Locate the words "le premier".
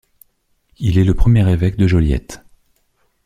1.03-1.47